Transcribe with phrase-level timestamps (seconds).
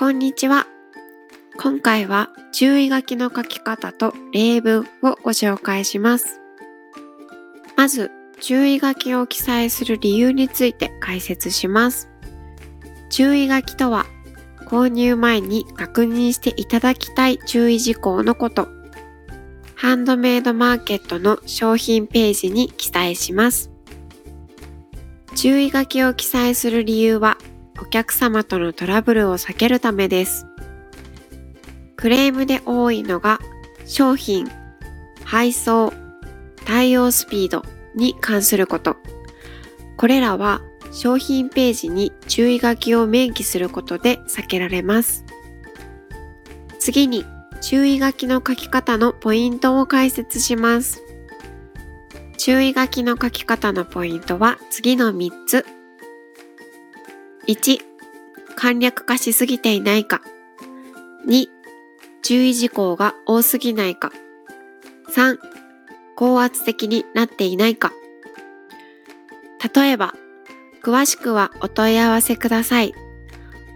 [0.00, 0.66] こんにちは。
[1.58, 6.40] 今回は注意書きの書き方と例文をご紹介します。
[7.76, 8.10] まず、
[8.40, 12.08] 注意書きを記載する理由について解説します。
[13.10, 14.06] 注意書きとは、
[14.64, 18.68] 購入前に確認していただきたい注意事項のこと。
[19.74, 23.70] ハンドメイドマーケットの商品ページに記載します。
[25.36, 27.36] 注意書きを記載する理由は、
[27.80, 30.46] お客様とのトラブルを避けるためです。
[31.96, 33.40] クレームで多いのが
[33.86, 34.48] 商品、
[35.24, 35.92] 配送、
[36.64, 37.64] 対応スピード
[37.94, 38.96] に関すること。
[39.96, 40.60] これらは
[40.92, 45.24] 商品ページに注意書きを明記することで避けられます。
[46.78, 47.24] 次に
[47.60, 51.02] 注意書きの書き方のポイントを解説します。
[52.38, 55.66] 注意書きの書き方のポイントは次の3つ。
[57.50, 57.80] 1、
[58.54, 60.22] 簡略化しすぎていないか。
[61.26, 61.48] 2、
[62.22, 64.12] 注意事項が多すぎないか。
[65.12, 65.36] 3、
[66.14, 67.92] 高圧的になっていないか。
[69.74, 70.14] 例えば、
[70.84, 72.94] 詳しくはお問い合わせください。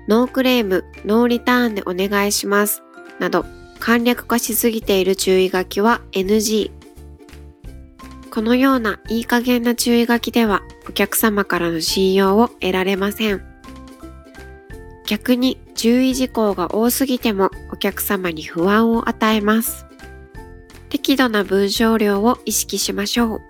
[0.06, 2.84] ノークレーム、ノーリターンでお願いします。
[3.18, 3.44] など、
[3.80, 6.70] 簡略化しすぎている注意書きは NG。
[8.30, 13.53] このようないい加減な注意書きではお客様からの信用を得られません。
[15.06, 19.86] 逆に注意事項が多すぎてもお客様に不安を与えます。
[20.88, 23.40] 適度な文章量を意識しましょう。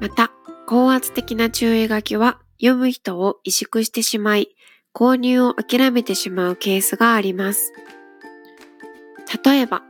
[0.00, 0.32] また、
[0.66, 4.54] 高圧的な注意書きは読む人を萎縮してしまい、
[4.94, 7.72] 購入を諦めてしまうケースがあります。
[9.44, 9.82] 例えば、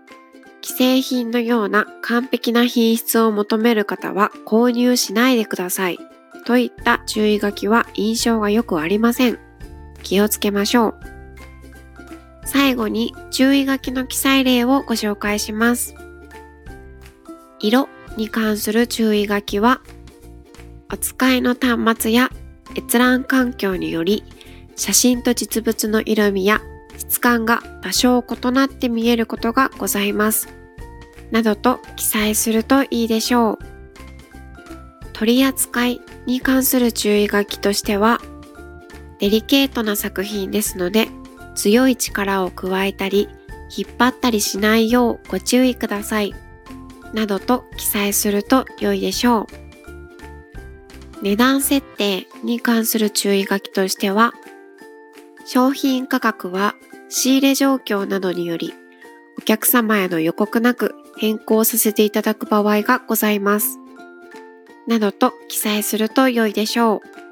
[0.62, 5.98] 既製品のような完璧な品質を求める方は購入しないでください。
[6.44, 9.49] といった注意書きは印象が良くありません。
[10.00, 10.94] 気をつけましょう。
[12.44, 15.94] 最後に注意書きの記載例をご紹介します。
[17.60, 19.80] 色に関する注意書きは、
[20.92, 22.30] お使いの端末や
[22.76, 24.24] 閲覧環境により
[24.76, 26.60] 写真と実物の色味や
[26.96, 30.48] 質感が多少異なって見えることがございます。
[31.30, 33.58] などと記載するといいでしょう。
[35.12, 38.20] 取り扱いに関する注意書きとしては、
[39.20, 41.08] デリケートな作品ですので、
[41.54, 43.28] 強い力を加えたり、
[43.74, 46.34] 引っ張ったりしないようご注意ください。
[47.12, 51.22] などと記載すると良いでしょう。
[51.22, 54.32] 値段設定に関する注意書きとしては、
[55.44, 56.74] 商品価格は
[57.08, 58.72] 仕入れ状況などにより、
[59.36, 63.78] お客様への予告なく変更させていただく場合がございます。
[64.86, 67.29] などと記載すると良いでしょう。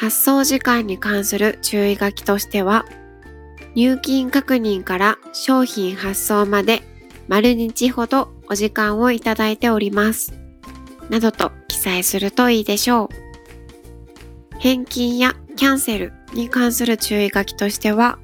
[0.00, 2.86] 発送時間に関する注意書きとしては、
[3.74, 6.82] 入金確認から商品発送まで
[7.28, 10.32] 丸日ほどお時間をいただいております。
[11.10, 14.58] などと記載するといいでしょう。
[14.58, 18.18] 返金やキャンセルに関する注意書きとしては、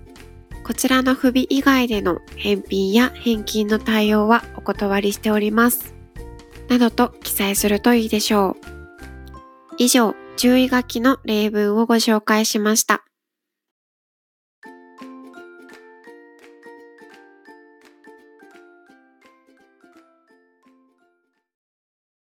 [0.65, 5.95] こちらの不備以外での返品や返金の対応はお断りしております。
[6.71, 8.67] などと記載するといいでしょう。
[9.77, 13.05] 以上、注意書きの例文をご紹介しました。